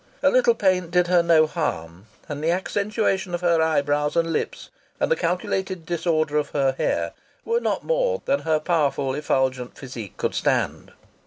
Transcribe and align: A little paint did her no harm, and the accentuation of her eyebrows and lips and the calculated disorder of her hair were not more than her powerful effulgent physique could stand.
A 0.23 0.31
little 0.31 0.55
paint 0.55 0.89
did 0.89 1.05
her 1.09 1.21
no 1.21 1.45
harm, 1.45 2.07
and 2.27 2.43
the 2.43 2.49
accentuation 2.51 3.35
of 3.35 3.41
her 3.41 3.61
eyebrows 3.61 4.15
and 4.15 4.33
lips 4.33 4.71
and 4.99 5.11
the 5.11 5.15
calculated 5.15 5.85
disorder 5.85 6.37
of 6.37 6.49
her 6.57 6.71
hair 6.79 7.13
were 7.45 7.59
not 7.59 7.83
more 7.83 8.23
than 8.25 8.39
her 8.39 8.59
powerful 8.59 9.13
effulgent 9.13 9.77
physique 9.77 10.17
could 10.17 10.33
stand. 10.33 10.91